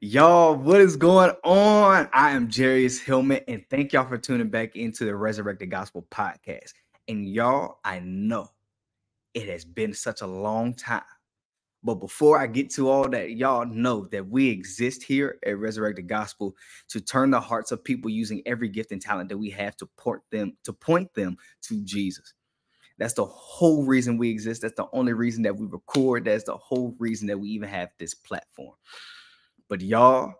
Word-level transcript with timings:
Y'all, 0.00 0.54
what 0.54 0.80
is 0.80 0.96
going 0.96 1.32
on? 1.42 2.08
I 2.12 2.30
am 2.30 2.46
Jarius 2.46 3.02
Hillman, 3.02 3.40
and 3.48 3.64
thank 3.68 3.92
y'all 3.92 4.06
for 4.06 4.16
tuning 4.16 4.48
back 4.48 4.76
into 4.76 5.04
the 5.04 5.16
Resurrected 5.16 5.72
Gospel 5.72 6.06
podcast. 6.08 6.72
And 7.08 7.28
y'all, 7.28 7.80
I 7.84 7.98
know 7.98 8.48
it 9.34 9.48
has 9.48 9.64
been 9.64 9.92
such 9.92 10.20
a 10.20 10.26
long 10.28 10.74
time. 10.74 11.02
But 11.82 11.96
before 11.96 12.38
I 12.38 12.46
get 12.46 12.70
to 12.74 12.88
all 12.88 13.08
that, 13.08 13.32
y'all 13.32 13.66
know 13.66 14.06
that 14.12 14.28
we 14.28 14.48
exist 14.50 15.02
here 15.02 15.36
at 15.44 15.58
Resurrected 15.58 16.06
Gospel 16.06 16.54
to 16.90 17.00
turn 17.00 17.32
the 17.32 17.40
hearts 17.40 17.72
of 17.72 17.82
people 17.82 18.08
using 18.08 18.40
every 18.46 18.68
gift 18.68 18.92
and 18.92 19.02
talent 19.02 19.28
that 19.30 19.38
we 19.38 19.50
have 19.50 19.76
to 19.78 19.86
point 19.98 20.22
them 20.30 20.56
to 20.62 20.72
point 20.72 21.12
them 21.14 21.36
to 21.62 21.82
Jesus. 21.82 22.34
That's 22.98 23.14
the 23.14 23.24
whole 23.24 23.84
reason 23.84 24.16
we 24.16 24.30
exist. 24.30 24.62
That's 24.62 24.76
the 24.76 24.86
only 24.92 25.12
reason 25.12 25.42
that 25.42 25.56
we 25.56 25.66
record. 25.66 26.24
That's 26.24 26.44
the 26.44 26.56
whole 26.56 26.94
reason 27.00 27.26
that 27.26 27.40
we 27.40 27.48
even 27.48 27.68
have 27.68 27.88
this 27.98 28.14
platform. 28.14 28.74
But 29.68 29.80
y'all, 29.80 30.34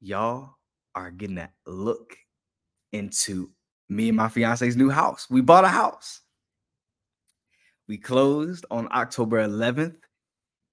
y'all 0.00 0.56
are 0.94 1.10
getting 1.10 1.38
a 1.38 1.50
look 1.66 2.16
into 2.92 3.50
me 3.88 4.08
and 4.08 4.16
my 4.16 4.28
fiance's 4.28 4.76
new 4.76 4.90
house. 4.90 5.26
We 5.30 5.40
bought 5.40 5.64
a 5.64 5.68
house. 5.68 6.22
We 7.88 7.98
closed 7.98 8.66
on 8.70 8.88
October 8.92 9.46
11th. 9.46 9.96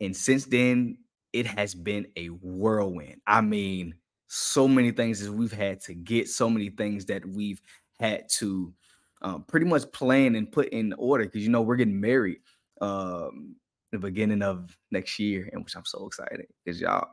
And 0.02 0.16
since 0.16 0.45
then, 0.45 0.97
it 1.31 1.45
has 1.45 1.75
been 1.75 2.07
a 2.16 2.27
whirlwind. 2.27 3.21
I 3.27 3.41
mean, 3.41 3.95
so 4.27 4.67
many 4.67 4.91
things 4.91 5.19
that 5.19 5.31
we've 5.31 5.52
had 5.52 5.80
to 5.81 5.94
get, 5.94 6.30
so 6.30 6.49
many 6.49 6.69
things 6.69 7.05
that 7.05 7.25
we've 7.25 7.61
had 7.99 8.27
to 8.38 8.73
um, 9.21 9.44
pretty 9.47 9.66
much 9.66 9.91
plan 9.91 10.35
and 10.35 10.52
put 10.52 10.69
in 10.69 10.94
order 10.94 11.23
because 11.25 11.44
you 11.44 11.49
know 11.49 11.61
we're 11.61 11.75
getting 11.75 11.99
married 12.02 12.38
um, 12.81 13.55
the 13.93 13.99
beginning 13.99 14.41
of 14.41 14.75
next 14.91 15.20
year, 15.20 15.47
and 15.53 15.63
which 15.63 15.75
I'm 15.75 15.85
so 15.85 16.07
excited 16.07 16.47
because 16.65 16.81
y'all, 16.81 17.09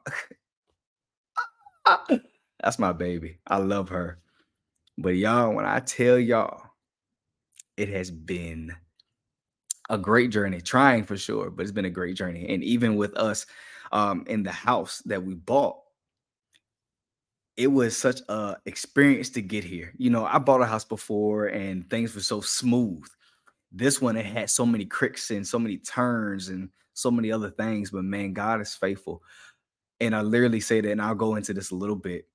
that's 2.62 2.78
my 2.78 2.92
baby. 2.92 3.38
I 3.46 3.58
love 3.58 3.90
her. 3.90 4.18
But 4.96 5.10
y'all, 5.10 5.54
when 5.54 5.66
I 5.66 5.80
tell 5.80 6.18
y'all, 6.18 6.62
it 7.76 7.90
has 7.90 8.10
been 8.10 8.74
a 9.90 9.98
great 9.98 10.30
journey, 10.30 10.60
trying 10.62 11.04
for 11.04 11.18
sure, 11.18 11.50
but 11.50 11.62
it's 11.62 11.70
been 11.70 11.84
a 11.84 11.90
great 11.90 12.16
journey. 12.16 12.48
And 12.48 12.64
even 12.64 12.96
with 12.96 13.14
us 13.16 13.44
um, 13.92 14.24
in 14.26 14.42
the 14.42 14.52
house 14.52 15.02
that 15.04 15.22
we 15.22 15.34
bought, 15.34 15.76
it 17.58 17.66
was 17.66 17.94
such 17.94 18.22
a 18.30 18.56
experience 18.64 19.28
to 19.30 19.42
get 19.42 19.64
here. 19.64 19.92
You 19.98 20.08
know, 20.08 20.24
I 20.24 20.38
bought 20.38 20.62
a 20.62 20.66
house 20.66 20.84
before 20.84 21.46
and 21.46 21.88
things 21.90 22.14
were 22.14 22.22
so 22.22 22.40
smooth 22.40 23.06
this 23.72 24.00
one 24.00 24.16
it 24.16 24.26
had 24.26 24.50
so 24.50 24.66
many 24.66 24.84
cricks 24.84 25.30
and 25.30 25.46
so 25.46 25.58
many 25.58 25.76
turns 25.78 26.48
and 26.48 26.68
so 26.92 27.10
many 27.10 27.30
other 27.30 27.50
things 27.50 27.90
but 27.90 28.04
man 28.04 28.32
god 28.32 28.60
is 28.60 28.74
faithful. 28.74 29.22
And 30.00 30.14
i 30.14 30.22
literally 30.22 30.60
say 30.60 30.80
that 30.80 30.90
and 30.90 31.02
i'll 31.02 31.14
go 31.14 31.36
into 31.36 31.52
this 31.52 31.70
a 31.70 31.76
little 31.76 31.96
bit 31.96 32.26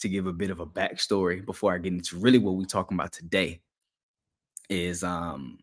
to 0.00 0.08
give 0.08 0.26
a 0.26 0.32
bit 0.32 0.50
of 0.50 0.60
a 0.60 0.66
backstory 0.66 1.44
before 1.44 1.74
i 1.74 1.78
get 1.78 1.92
into 1.92 2.16
really 2.18 2.38
what 2.38 2.54
we're 2.54 2.64
talking 2.64 2.96
about 2.96 3.12
today 3.12 3.60
is 4.68 5.02
um 5.02 5.58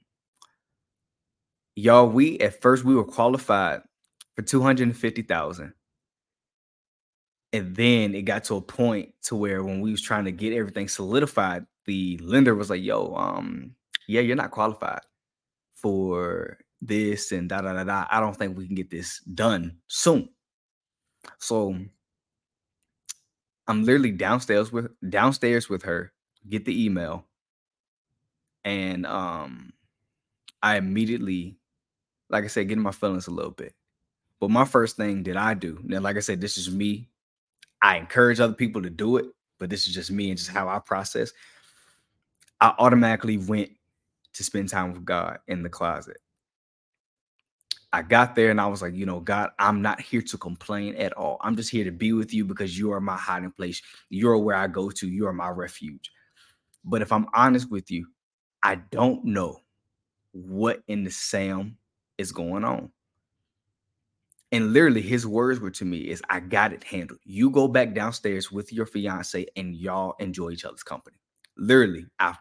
y'all 1.75 2.07
we 2.07 2.39
at 2.39 2.61
first 2.61 2.83
we 2.83 2.95
were 2.95 3.03
qualified 3.03 3.81
for 4.35 4.41
250000 4.41 5.73
and 7.53 7.75
then 7.75 8.15
it 8.15 8.23
got 8.23 8.43
to 8.45 8.55
a 8.55 8.61
point 8.61 9.13
to 9.23 9.35
where 9.35 9.63
when 9.63 9.79
we 9.81 9.91
was 9.91 10.01
trying 10.01 10.25
to 10.25 10.31
get 10.31 10.53
everything 10.53 10.87
solidified 10.87 11.65
the 11.85 12.17
lender 12.23 12.55
was 12.55 12.69
like 12.69 12.81
yo 12.81 13.13
um 13.15 13.75
yeah, 14.07 14.21
you're 14.21 14.35
not 14.35 14.51
qualified 14.51 15.01
for 15.73 16.57
this 16.81 17.31
and 17.31 17.49
da 17.49 17.61
da 17.61 17.73
da 17.73 17.83
da. 17.83 18.05
I 18.09 18.19
don't 18.19 18.35
think 18.35 18.57
we 18.57 18.65
can 18.65 18.75
get 18.75 18.89
this 18.89 19.19
done 19.21 19.77
soon. 19.87 20.29
So 21.39 21.75
I'm 23.67 23.83
literally 23.83 24.11
downstairs 24.11 24.71
with 24.71 24.87
downstairs 25.09 25.69
with 25.69 25.83
her, 25.83 26.13
get 26.49 26.65
the 26.65 26.85
email, 26.85 27.25
and 28.63 29.05
um 29.05 29.73
I 30.61 30.77
immediately, 30.77 31.57
like 32.29 32.43
I 32.43 32.47
said, 32.47 32.67
get 32.67 32.77
in 32.77 32.83
my 32.83 32.91
feelings 32.91 33.27
a 33.27 33.31
little 33.31 33.51
bit. 33.51 33.73
But 34.39 34.49
my 34.49 34.65
first 34.65 34.97
thing 34.97 35.23
that 35.23 35.37
I 35.37 35.53
do, 35.53 35.79
now, 35.83 35.99
like 35.99 36.17
I 36.17 36.21
said, 36.21 36.41
this 36.41 36.57
is 36.57 36.71
me. 36.71 37.07
I 37.81 37.97
encourage 37.97 38.39
other 38.39 38.53
people 38.53 38.81
to 38.81 38.89
do 38.89 39.17
it, 39.17 39.25
but 39.59 39.69
this 39.69 39.87
is 39.87 39.93
just 39.93 40.11
me 40.11 40.29
and 40.29 40.37
just 40.37 40.49
how 40.49 40.67
I 40.67 40.79
process. 40.79 41.31
I 42.61 42.73
automatically 42.79 43.37
went 43.37 43.69
to 44.35 44.43
spend 44.43 44.69
time 44.69 44.93
with 44.93 45.03
God 45.03 45.39
in 45.47 45.63
the 45.63 45.69
closet. 45.69 46.17
I 47.91 48.01
got 48.01 48.35
there 48.35 48.51
and 48.51 48.59
I 48.59 48.67
was 48.67 48.81
like, 48.81 48.93
you 48.93 49.05
know, 49.05 49.21
God, 49.21 49.51
I'm 49.57 49.81
not 49.81 50.01
here 50.01 50.21
to 50.21 50.37
complain 50.37 50.95
at 50.95 51.13
all. 51.13 51.37
I'm 51.41 51.55
just 51.55 51.71
here 51.71 51.85
to 51.85 51.91
be 51.91 52.11
with 52.11 52.33
you 52.33 52.43
because 52.43 52.77
you 52.77 52.91
are 52.91 52.99
my 52.99 53.15
hiding 53.15 53.51
place. 53.51 53.81
You're 54.09 54.37
where 54.37 54.57
I 54.57 54.67
go 54.67 54.89
to. 54.89 55.07
You 55.07 55.27
are 55.27 55.33
my 55.33 55.47
refuge. 55.47 56.11
But 56.83 57.01
if 57.01 57.13
I'm 57.13 57.27
honest 57.33 57.71
with 57.71 57.89
you, 57.89 58.07
I 58.61 58.75
don't 58.75 59.23
know 59.23 59.61
what 60.33 60.83
in 60.89 61.05
the 61.05 61.09
Sam 61.09 61.77
is 62.17 62.33
going 62.33 62.65
on. 62.65 62.91
And 64.51 64.73
literally, 64.73 65.01
his 65.01 65.25
words 65.25 65.59
were 65.59 65.71
to 65.71 65.85
me 65.85 65.99
is, 65.99 66.21
I 66.29 66.41
got 66.41 66.73
it 66.73 66.83
handled. 66.83 67.19
You 67.23 67.49
go 67.49 67.67
back 67.67 67.93
downstairs 67.93 68.51
with 68.51 68.73
your 68.73 68.85
fiance 68.85 69.45
and 69.55 69.75
y'all 69.75 70.15
enjoy 70.19 70.51
each 70.51 70.65
other's 70.65 70.83
company. 70.83 71.17
Literally, 71.57 72.05
I 72.19 72.35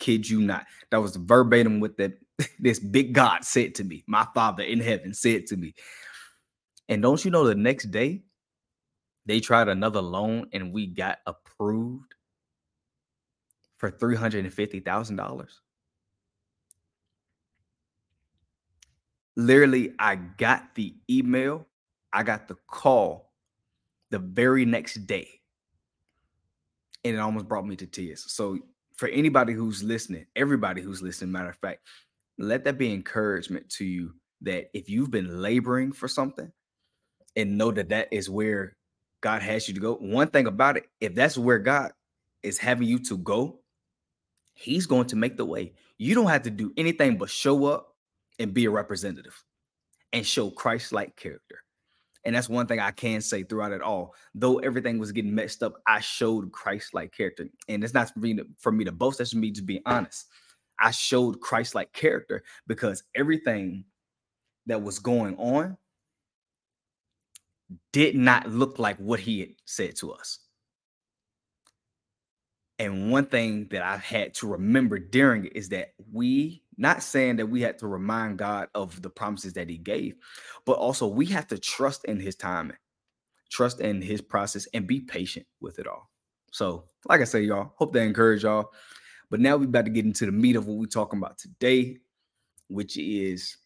kid 0.00 0.28
you 0.28 0.40
not. 0.40 0.66
That 0.90 1.00
was 1.00 1.14
verbatim 1.14 1.78
what 1.78 1.96
that 1.98 2.14
this 2.58 2.80
big 2.80 3.12
God 3.12 3.44
said 3.44 3.74
to 3.76 3.84
me. 3.84 4.02
My 4.06 4.26
father 4.34 4.64
in 4.64 4.80
heaven 4.80 5.14
said 5.14 5.46
to 5.46 5.56
me. 5.56 5.74
And 6.88 7.02
don't 7.02 7.24
you 7.24 7.30
know 7.30 7.44
the 7.44 7.54
next 7.54 7.90
day 7.92 8.22
they 9.26 9.38
tried 9.38 9.68
another 9.68 10.00
loan 10.00 10.48
and 10.52 10.72
we 10.72 10.86
got 10.86 11.18
approved 11.26 12.14
for 13.76 13.90
$350,000. 13.90 15.46
Literally, 19.36 19.94
I 19.98 20.16
got 20.16 20.74
the 20.74 20.94
email, 21.08 21.66
I 22.12 22.24
got 22.24 22.48
the 22.48 22.56
call 22.66 23.32
the 24.10 24.18
very 24.18 24.64
next 24.64 25.06
day. 25.06 25.28
And 27.04 27.14
it 27.14 27.18
almost 27.20 27.48
brought 27.48 27.66
me 27.66 27.76
to 27.76 27.86
tears. 27.86 28.24
So 28.30 28.58
for 29.00 29.08
anybody 29.08 29.54
who's 29.54 29.82
listening, 29.82 30.26
everybody 30.36 30.82
who's 30.82 31.00
listening, 31.00 31.32
matter 31.32 31.48
of 31.48 31.56
fact, 31.56 31.80
let 32.36 32.64
that 32.64 32.76
be 32.76 32.92
encouragement 32.92 33.66
to 33.70 33.82
you 33.86 34.12
that 34.42 34.68
if 34.74 34.90
you've 34.90 35.10
been 35.10 35.40
laboring 35.40 35.90
for 35.90 36.06
something 36.06 36.52
and 37.34 37.56
know 37.56 37.70
that 37.70 37.88
that 37.88 38.08
is 38.12 38.28
where 38.28 38.76
God 39.22 39.40
has 39.40 39.66
you 39.66 39.72
to 39.72 39.80
go. 39.80 39.94
One 39.94 40.28
thing 40.28 40.46
about 40.46 40.76
it, 40.76 40.84
if 41.00 41.14
that's 41.14 41.38
where 41.38 41.58
God 41.58 41.92
is 42.42 42.58
having 42.58 42.88
you 42.88 42.98
to 43.04 43.16
go, 43.16 43.60
He's 44.52 44.84
going 44.84 45.06
to 45.06 45.16
make 45.16 45.38
the 45.38 45.46
way. 45.46 45.72
You 45.96 46.14
don't 46.14 46.28
have 46.28 46.42
to 46.42 46.50
do 46.50 46.70
anything 46.76 47.16
but 47.16 47.30
show 47.30 47.64
up 47.64 47.94
and 48.38 48.52
be 48.52 48.66
a 48.66 48.70
representative 48.70 49.42
and 50.12 50.26
show 50.26 50.50
Christ 50.50 50.92
like 50.92 51.16
character. 51.16 51.62
And 52.24 52.34
that's 52.34 52.48
one 52.48 52.66
thing 52.66 52.80
I 52.80 52.90
can 52.90 53.20
say 53.20 53.42
throughout 53.42 53.72
it 53.72 53.80
all. 53.80 54.14
Though 54.34 54.58
everything 54.58 54.98
was 54.98 55.12
getting 55.12 55.34
messed 55.34 55.62
up, 55.62 55.74
I 55.86 56.00
showed 56.00 56.52
Christ-like 56.52 57.12
character. 57.12 57.48
And 57.68 57.82
it's 57.82 57.94
not 57.94 58.12
for 58.12 58.18
me 58.18 58.34
to, 58.34 58.46
for 58.58 58.72
me 58.72 58.84
to 58.84 58.92
boast, 58.92 59.18
that's 59.18 59.32
for 59.32 59.38
me 59.38 59.52
to 59.52 59.62
be 59.62 59.80
honest. 59.86 60.26
I 60.78 60.90
showed 60.90 61.40
Christ-like 61.40 61.92
character 61.92 62.42
because 62.66 63.02
everything 63.14 63.84
that 64.66 64.82
was 64.82 64.98
going 64.98 65.36
on 65.36 65.78
did 67.92 68.16
not 68.16 68.50
look 68.50 68.78
like 68.78 68.98
what 68.98 69.20
he 69.20 69.40
had 69.40 69.50
said 69.64 69.96
to 69.96 70.12
us. 70.12 70.40
And 72.78 73.10
one 73.10 73.26
thing 73.26 73.68
that 73.70 73.82
I 73.82 73.96
had 73.98 74.34
to 74.34 74.46
remember 74.46 74.98
during 74.98 75.44
it 75.46 75.54
is 75.54 75.68
that 75.68 75.92
we, 76.10 76.62
not 76.80 77.02
saying 77.02 77.36
that 77.36 77.46
we 77.46 77.60
had 77.60 77.78
to 77.78 77.86
remind 77.86 78.38
God 78.38 78.68
of 78.74 79.00
the 79.02 79.10
promises 79.10 79.52
that 79.54 79.68
He 79.68 79.78
gave, 79.78 80.14
but 80.64 80.72
also 80.72 81.06
we 81.06 81.26
have 81.26 81.46
to 81.48 81.58
trust 81.58 82.04
in 82.04 82.18
His 82.18 82.34
timing, 82.34 82.76
trust 83.50 83.80
in 83.80 84.02
His 84.02 84.20
process, 84.20 84.66
and 84.74 84.86
be 84.86 85.00
patient 85.00 85.46
with 85.60 85.78
it 85.78 85.86
all. 85.86 86.10
So, 86.52 86.84
like 87.08 87.20
I 87.20 87.24
say, 87.24 87.42
y'all, 87.42 87.72
hope 87.76 87.92
that 87.92 88.02
encourage 88.02 88.42
y'all. 88.42 88.72
But 89.30 89.40
now 89.40 89.56
we're 89.56 89.64
about 89.64 89.84
to 89.84 89.90
get 89.90 90.04
into 90.04 90.26
the 90.26 90.32
meat 90.32 90.56
of 90.56 90.66
what 90.66 90.78
we're 90.78 90.86
talking 90.86 91.18
about 91.18 91.38
today, 91.38 91.98
which 92.68 92.96
is 92.96 93.56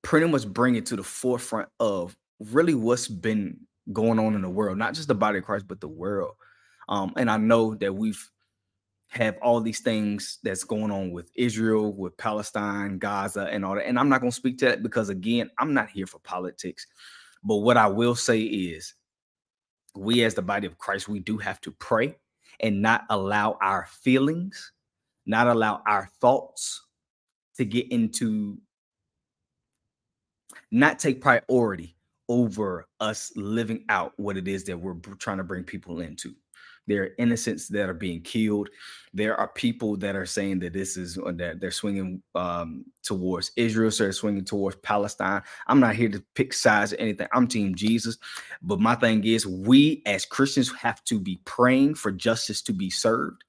pretty 0.00 0.26
much 0.26 0.46
bring 0.46 0.76
it 0.76 0.86
to 0.86 0.96
the 0.96 1.02
forefront 1.02 1.68
of 1.78 2.16
really 2.38 2.74
what's 2.74 3.08
been 3.08 3.58
going 3.92 4.18
on 4.18 4.34
in 4.34 4.40
the 4.40 4.48
world, 4.48 4.78
not 4.78 4.94
just 4.94 5.08
the 5.08 5.14
body 5.14 5.38
of 5.38 5.44
Christ, 5.44 5.68
but 5.68 5.80
the 5.80 5.88
world 5.88 6.32
um, 6.88 7.12
and 7.16 7.30
I 7.30 7.36
know 7.36 7.74
that 7.76 7.94
we've 7.94 8.30
have 9.08 9.36
all 9.40 9.60
these 9.60 9.80
things 9.80 10.38
that's 10.42 10.64
going 10.64 10.90
on 10.90 11.12
with 11.12 11.30
Israel, 11.34 11.92
with 11.92 12.16
Palestine, 12.16 12.98
Gaza, 12.98 13.48
and 13.50 13.64
all 13.64 13.76
that. 13.76 13.86
And 13.86 13.98
I'm 13.98 14.08
not 14.08 14.20
going 14.20 14.30
to 14.30 14.36
speak 14.36 14.58
to 14.58 14.66
that 14.66 14.82
because, 14.82 15.08
again, 15.08 15.50
I'm 15.58 15.72
not 15.72 15.88
here 15.88 16.06
for 16.06 16.18
politics. 16.18 16.86
But 17.42 17.56
what 17.56 17.76
I 17.76 17.86
will 17.86 18.14
say 18.14 18.40
is, 18.40 18.94
we 19.94 20.24
as 20.24 20.34
the 20.34 20.42
body 20.42 20.66
of 20.66 20.76
Christ, 20.76 21.08
we 21.08 21.20
do 21.20 21.38
have 21.38 21.60
to 21.62 21.70
pray 21.70 22.16
and 22.60 22.82
not 22.82 23.04
allow 23.08 23.56
our 23.62 23.86
feelings, 23.90 24.72
not 25.24 25.46
allow 25.46 25.82
our 25.86 26.10
thoughts 26.20 26.82
to 27.56 27.64
get 27.64 27.90
into, 27.90 28.58
not 30.70 30.98
take 30.98 31.20
priority 31.20 31.96
over 32.28 32.86
us 33.00 33.32
living 33.36 33.84
out 33.88 34.12
what 34.16 34.36
it 34.36 34.48
is 34.48 34.64
that 34.64 34.78
we're 34.78 34.94
trying 35.18 35.38
to 35.38 35.44
bring 35.44 35.62
people 35.62 36.00
into. 36.00 36.34
There 36.86 37.02
are 37.02 37.10
innocents 37.18 37.68
that 37.68 37.88
are 37.88 37.94
being 37.94 38.20
killed. 38.20 38.68
There 39.12 39.36
are 39.36 39.48
people 39.48 39.96
that 39.96 40.14
are 40.14 40.26
saying 40.26 40.60
that 40.60 40.72
this 40.72 40.96
is 40.96 41.18
uh, 41.18 41.32
that 41.32 41.60
they're 41.60 41.70
swinging 41.70 42.22
um, 42.34 42.84
towards 43.02 43.52
Israel, 43.56 43.90
so 43.90 44.04
they're 44.04 44.12
swinging 44.12 44.44
towards 44.44 44.76
Palestine. 44.76 45.42
I'm 45.66 45.80
not 45.80 45.96
here 45.96 46.08
to 46.08 46.22
pick 46.34 46.52
sides 46.52 46.92
or 46.92 46.96
anything. 46.96 47.26
I'm 47.32 47.48
Team 47.48 47.74
Jesus, 47.74 48.18
but 48.62 48.80
my 48.80 48.94
thing 48.94 49.24
is, 49.24 49.46
we 49.46 50.02
as 50.06 50.24
Christians 50.24 50.72
have 50.74 51.02
to 51.04 51.18
be 51.18 51.40
praying 51.44 51.96
for 51.96 52.12
justice 52.12 52.62
to 52.62 52.72
be 52.72 52.90
served. 52.90 53.42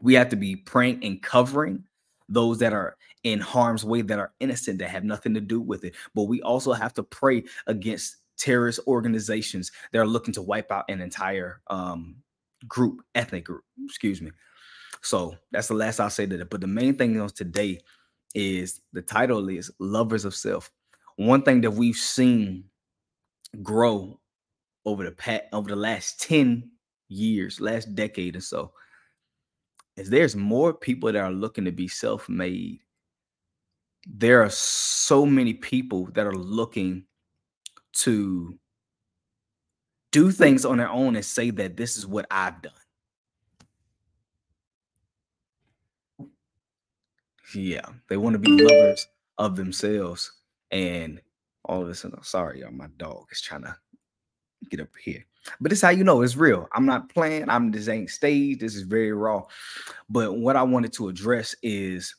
We 0.00 0.14
have 0.14 0.28
to 0.30 0.36
be 0.36 0.56
praying 0.56 1.04
and 1.04 1.22
covering 1.22 1.84
those 2.28 2.58
that 2.58 2.72
are 2.72 2.96
in 3.24 3.40
harm's 3.40 3.84
way 3.84 4.02
that 4.02 4.18
are 4.18 4.32
innocent 4.40 4.78
that 4.78 4.90
have 4.90 5.04
nothing 5.04 5.34
to 5.34 5.40
do 5.40 5.60
with 5.60 5.84
it. 5.84 5.94
But 6.14 6.24
we 6.24 6.42
also 6.42 6.72
have 6.72 6.94
to 6.94 7.02
pray 7.02 7.44
against 7.66 8.16
terrorist 8.38 8.80
organizations 8.86 9.72
that 9.92 9.98
are 9.98 10.06
looking 10.06 10.34
to 10.34 10.42
wipe 10.42 10.70
out 10.70 10.84
an 10.88 11.00
entire 11.00 11.60
um, 11.68 12.16
group, 12.68 13.02
ethnic 13.14 13.44
group, 13.44 13.64
excuse 13.84 14.20
me. 14.20 14.30
So 15.02 15.36
that's 15.52 15.68
the 15.68 15.74
last 15.74 16.00
I'll 16.00 16.10
say 16.10 16.26
to 16.26 16.36
that. 16.38 16.50
But 16.50 16.60
the 16.60 16.66
main 16.66 16.96
thing 16.96 17.18
of 17.20 17.34
today 17.34 17.80
is 18.34 18.80
the 18.92 19.02
title 19.02 19.48
is 19.48 19.70
Lovers 19.78 20.24
of 20.24 20.34
Self. 20.34 20.70
One 21.16 21.42
thing 21.42 21.60
that 21.62 21.70
we've 21.70 21.96
seen 21.96 22.64
grow 23.62 24.20
over 24.84 25.04
the 25.04 25.12
past 25.12 25.44
over 25.52 25.68
the 25.68 25.76
last 25.76 26.20
10 26.22 26.70
years, 27.08 27.60
last 27.60 27.94
decade 27.94 28.36
or 28.36 28.40
so, 28.40 28.72
is 29.96 30.10
there's 30.10 30.36
more 30.36 30.74
people 30.74 31.10
that 31.10 31.18
are 31.18 31.32
looking 31.32 31.64
to 31.64 31.72
be 31.72 31.88
self-made. 31.88 32.80
There 34.06 34.42
are 34.42 34.50
so 34.50 35.24
many 35.24 35.54
people 35.54 36.06
that 36.12 36.26
are 36.26 36.34
looking 36.34 37.04
to 37.96 38.58
do 40.12 40.30
things 40.30 40.64
on 40.64 40.78
their 40.78 40.90
own 40.90 41.16
and 41.16 41.24
say 41.24 41.50
that 41.50 41.76
this 41.76 41.96
is 41.96 42.06
what 42.06 42.26
I've 42.30 42.62
done. 42.62 42.72
Yeah, 47.54 47.86
they 48.08 48.16
want 48.16 48.34
to 48.34 48.38
be 48.38 48.50
lovers 48.50 49.06
of 49.38 49.56
themselves 49.56 50.32
and 50.70 51.20
all 51.64 51.82
of 51.82 51.88
a 51.88 51.94
sudden, 51.94 52.22
Sorry, 52.22 52.60
y'all, 52.60 52.70
my 52.72 52.88
dog 52.96 53.26
is 53.30 53.40
trying 53.40 53.62
to 53.62 53.76
get 54.70 54.80
up 54.80 54.88
here. 55.02 55.24
But 55.60 55.72
it's 55.72 55.82
how 55.82 55.90
you 55.90 56.04
know 56.04 56.22
it's 56.22 56.36
real. 56.36 56.68
I'm 56.72 56.86
not 56.86 57.08
playing. 57.08 57.48
I'm 57.48 57.70
this 57.70 57.88
ain't 57.88 58.10
staged. 58.10 58.60
This 58.60 58.74
is 58.74 58.82
very 58.82 59.12
raw. 59.12 59.44
But 60.08 60.38
what 60.38 60.56
I 60.56 60.62
wanted 60.62 60.92
to 60.94 61.08
address 61.08 61.54
is 61.62 62.14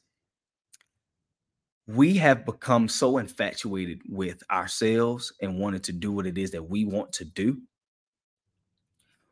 we 1.87 2.15
have 2.17 2.45
become 2.45 2.87
so 2.89 3.17
infatuated 3.17 4.01
with 4.09 4.43
ourselves 4.51 5.31
and 5.41 5.57
wanted 5.57 5.83
to 5.85 5.93
do 5.93 6.11
what 6.11 6.25
it 6.27 6.37
is 6.37 6.51
that 6.51 6.69
we 6.69 6.83
want 6.83 7.13
to 7.13 7.25
do 7.25 7.57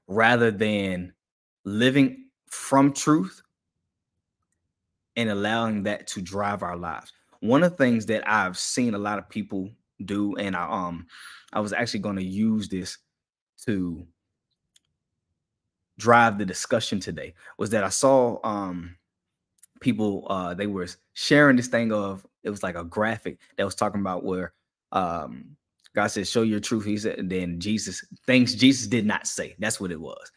rather 0.08 0.52
than 0.52 1.14
living 1.66 2.26
from 2.48 2.94
truth 2.94 3.42
and 5.18 5.30
allowing 5.30 5.84
that 5.84 6.08
to 6.08 6.22
drive 6.22 6.64
our 6.64 6.78
lives. 6.78 7.12
One 7.40 7.64
of 7.64 7.72
the 7.72 7.78
things 7.78 8.06
that 8.08 8.28
I've 8.30 8.58
seen 8.58 8.94
a 8.94 9.00
lot 9.00 9.20
of 9.20 9.30
people 9.30 9.70
do, 10.04 10.36
and 10.36 10.56
I 10.56 10.66
um 10.70 11.08
I 11.54 11.60
was 11.60 11.74
actually 11.74 12.02
going 12.02 12.18
to 12.18 12.24
use 12.24 12.68
this 12.70 12.98
to 13.66 14.06
drive 15.98 16.38
the 16.38 16.46
discussion 16.46 17.00
today, 17.00 17.34
was 17.58 17.70
that 17.72 17.84
I 17.84 17.90
saw 17.90 18.40
um 18.46 18.96
people 19.82 20.26
uh 20.30 20.54
they 20.54 20.68
were 20.68 20.88
sharing 21.14 21.58
this 21.58 21.68
thing 21.68 21.92
of 21.92 22.26
it 22.46 22.50
was 22.50 22.64
like 22.64 22.76
a 22.76 22.84
graphic 22.86 23.40
that 23.58 23.66
was 23.66 23.76
talking 23.76 24.00
about 24.00 24.24
where 24.24 24.54
um 24.94 25.58
God 25.96 26.08
said, 26.08 26.28
Show 26.28 26.44
your 26.44 26.60
truth. 26.60 26.86
He 26.86 26.98
said, 26.98 27.18
and 27.18 27.32
then 27.32 27.60
Jesus, 27.60 28.06
things 28.28 28.54
Jesus 28.54 28.86
did 28.88 29.06
not 29.06 29.26
say. 29.28 29.56
That's 29.60 29.80
what 29.80 29.92
it 29.92 30.00
was. 30.00 30.30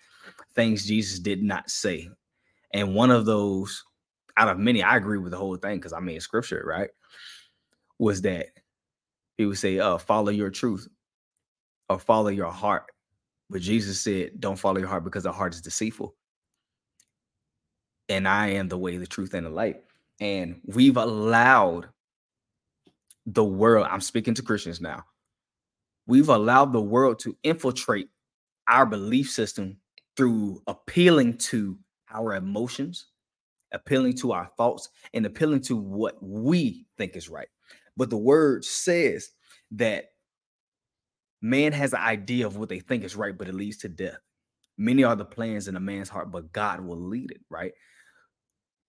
Things 0.54 0.86
Jesus 0.86 1.18
did 1.18 1.42
not 1.42 1.68
say. 1.68 2.08
And 2.72 2.94
one 2.94 3.10
of 3.10 3.26
those, 3.26 3.82
out 4.36 4.48
of 4.48 4.58
many, 4.58 4.82
I 4.82 4.96
agree 4.96 5.18
with 5.18 5.32
the 5.32 5.38
whole 5.38 5.56
thing 5.56 5.76
because 5.76 5.92
I 5.92 5.98
mean 5.98 6.20
scripture, 6.20 6.62
right? 6.64 6.90
Was 7.98 8.22
that 8.22 8.46
he 9.36 9.46
would 9.46 9.58
say, 9.58 9.80
uh, 9.80 9.98
follow 9.98 10.30
your 10.30 10.50
truth 10.50 10.86
or 11.88 11.98
follow 11.98 12.28
your 12.28 12.52
heart. 12.52 12.84
But 13.50 13.60
Jesus 13.60 14.00
said, 14.00 14.40
Don't 14.40 14.58
follow 14.58 14.78
your 14.78 14.88
heart 14.88 15.02
because 15.04 15.24
the 15.24 15.32
heart 15.32 15.54
is 15.54 15.60
deceitful 15.60 16.14
and 18.08 18.26
I 18.26 18.48
am 18.48 18.68
the 18.68 18.78
way, 18.78 18.96
the 18.96 19.06
truth, 19.06 19.34
and 19.34 19.46
the 19.46 19.50
light. 19.50 19.82
And 20.20 20.60
we've 20.64 20.96
allowed 20.96 21.88
the 23.32 23.44
world, 23.44 23.86
I'm 23.90 24.00
speaking 24.00 24.34
to 24.34 24.42
Christians 24.42 24.80
now, 24.80 25.04
we've 26.06 26.28
allowed 26.28 26.72
the 26.72 26.80
world 26.80 27.18
to 27.20 27.36
infiltrate 27.42 28.08
our 28.68 28.86
belief 28.86 29.30
system 29.30 29.78
through 30.16 30.62
appealing 30.66 31.38
to 31.38 31.78
our 32.10 32.34
emotions, 32.34 33.06
appealing 33.72 34.14
to 34.14 34.32
our 34.32 34.50
thoughts, 34.56 34.88
and 35.14 35.26
appealing 35.26 35.60
to 35.62 35.76
what 35.76 36.16
we 36.22 36.86
think 36.96 37.16
is 37.16 37.28
right. 37.28 37.48
But 37.96 38.10
the 38.10 38.16
word 38.16 38.64
says 38.64 39.30
that 39.72 40.06
man 41.42 41.72
has 41.72 41.92
an 41.92 42.00
idea 42.00 42.46
of 42.46 42.56
what 42.56 42.68
they 42.68 42.80
think 42.80 43.04
is 43.04 43.16
right, 43.16 43.36
but 43.36 43.48
it 43.48 43.54
leads 43.54 43.78
to 43.78 43.88
death. 43.88 44.18
Many 44.76 45.04
are 45.04 45.16
the 45.16 45.24
plans 45.24 45.68
in 45.68 45.76
a 45.76 45.80
man's 45.80 46.08
heart, 46.08 46.30
but 46.30 46.52
God 46.52 46.80
will 46.80 47.00
lead 47.00 47.30
it, 47.30 47.40
right? 47.50 47.72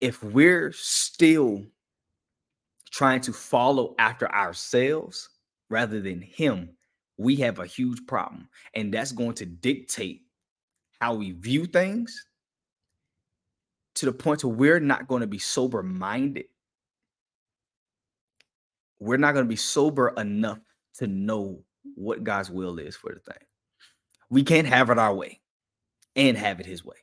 if 0.01 0.24
we're 0.24 0.71
still 0.71 1.63
trying 2.91 3.21
to 3.21 3.33
follow 3.33 3.95
after 4.00 4.31
ourselves 4.33 5.30
rather 5.69 6.01
than 6.01 6.21
him, 6.21 6.69
we 7.18 7.36
have 7.38 7.59
a 7.59 7.65
huge 7.65 8.00
problem. 8.07 8.47
And 8.74 8.94
that's 8.94 9.12
going 9.12 9.33
to 9.36 9.45
dictate 9.45 10.24
how 11.00 11.15
we 11.15 11.31
view 11.31 11.65
things 11.65 12.25
to 13.95 14.06
the 14.06 14.13
point 14.13 14.44
where 14.44 14.56
we're 14.56 14.80
not 14.80 15.07
going 15.07 15.21
to 15.21 15.27
be 15.27 15.39
sober 15.39 15.83
minded. 15.83 16.45
We're 19.00 19.18
not 19.18 19.33
going 19.33 19.45
to 19.45 19.50
be 19.50 19.56
sober 19.56 20.09
enough 20.18 20.59
to 20.95 21.07
know 21.07 21.63
what 21.95 22.24
God's 22.24 22.50
will 22.50 22.80
is 22.80 22.95
for 22.95 23.13
the 23.13 23.19
thing. 23.19 23.44
We 24.30 24.44
can't 24.44 24.68
have 24.68 24.89
it 24.89 25.00
our 25.00 25.13
way 25.13 25.39
and 26.15 26.38
have 26.38 26.59
it 26.59 26.65
his 26.65 26.83
way. 26.83 26.97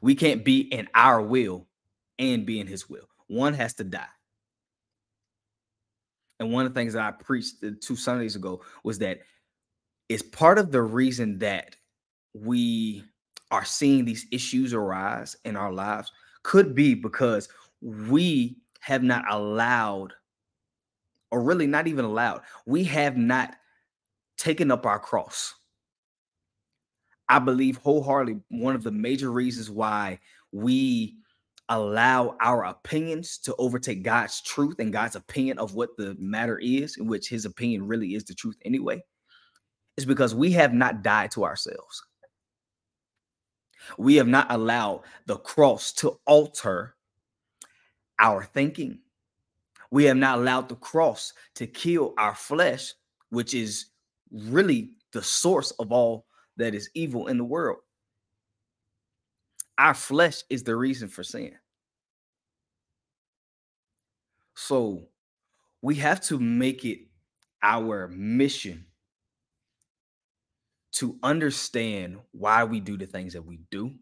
We 0.00 0.14
can't 0.14 0.44
be 0.44 0.60
in 0.60 0.88
our 0.94 1.22
will 1.22 1.66
and 2.18 2.46
be 2.46 2.60
in 2.60 2.66
his 2.66 2.88
will. 2.88 3.08
One 3.26 3.54
has 3.54 3.74
to 3.74 3.84
die. 3.84 4.06
And 6.38 6.52
one 6.52 6.66
of 6.66 6.74
the 6.74 6.78
things 6.78 6.92
that 6.92 7.02
I 7.02 7.10
preached 7.10 7.64
uh, 7.64 7.70
two 7.80 7.96
Sundays 7.96 8.36
ago 8.36 8.62
was 8.84 8.98
that 8.98 9.20
it's 10.08 10.22
part 10.22 10.58
of 10.58 10.70
the 10.70 10.82
reason 10.82 11.38
that 11.38 11.76
we 12.34 13.02
are 13.50 13.64
seeing 13.64 14.04
these 14.04 14.26
issues 14.30 14.74
arise 14.74 15.36
in 15.44 15.56
our 15.56 15.72
lives 15.72 16.12
could 16.42 16.74
be 16.74 16.94
because 16.94 17.48
we 17.80 18.56
have 18.80 19.02
not 19.02 19.24
allowed, 19.30 20.12
or 21.30 21.42
really 21.42 21.66
not 21.66 21.86
even 21.86 22.04
allowed, 22.04 22.42
we 22.66 22.84
have 22.84 23.16
not 23.16 23.56
taken 24.36 24.70
up 24.70 24.86
our 24.86 24.98
cross. 24.98 25.54
I 27.28 27.38
believe 27.38 27.76
wholeheartedly 27.78 28.40
one 28.50 28.76
of 28.76 28.84
the 28.84 28.92
major 28.92 29.32
reasons 29.32 29.70
why 29.70 30.20
we 30.52 31.16
allow 31.68 32.36
our 32.40 32.64
opinions 32.64 33.38
to 33.38 33.54
overtake 33.56 34.02
God's 34.02 34.40
truth 34.42 34.76
and 34.78 34.92
God's 34.92 35.16
opinion 35.16 35.58
of 35.58 35.74
what 35.74 35.96
the 35.96 36.16
matter 36.18 36.58
is, 36.58 36.96
in 36.96 37.06
which 37.06 37.28
his 37.28 37.44
opinion 37.44 37.86
really 37.86 38.14
is 38.14 38.24
the 38.24 38.34
truth 38.34 38.56
anyway, 38.64 39.02
is 39.96 40.04
because 40.04 40.34
we 40.34 40.52
have 40.52 40.72
not 40.72 41.02
died 41.02 41.30
to 41.32 41.44
ourselves. 41.44 42.02
We 43.98 44.16
have 44.16 44.28
not 44.28 44.50
allowed 44.50 45.02
the 45.26 45.36
cross 45.36 45.92
to 45.94 46.18
alter 46.26 46.96
our 48.18 48.44
thinking. 48.44 49.00
We 49.90 50.04
have 50.04 50.16
not 50.16 50.38
allowed 50.38 50.68
the 50.68 50.76
cross 50.76 51.32
to 51.56 51.66
kill 51.66 52.14
our 52.18 52.34
flesh, 52.34 52.92
which 53.30 53.54
is 53.54 53.86
really 54.32 54.90
the 55.12 55.22
source 55.22 55.70
of 55.72 55.92
all 55.92 56.26
that 56.56 56.74
is 56.74 56.90
evil 56.94 57.28
in 57.28 57.38
the 57.38 57.44
world. 57.44 57.78
Our 59.78 59.94
flesh 59.94 60.42
is 60.48 60.62
the 60.62 60.74
reason 60.74 61.08
for 61.08 61.22
sin. 61.22 61.52
So 64.54 65.08
we 65.82 65.96
have 65.96 66.20
to 66.22 66.38
make 66.38 66.84
it 66.84 67.00
our 67.62 68.08
mission 68.08 68.86
to 70.92 71.18
understand 71.22 72.16
why 72.32 72.64
we 72.64 72.80
do 72.80 72.96
the 72.96 73.06
things 73.06 73.34
that 73.34 73.44
we 73.44 73.60
do. 73.70 73.92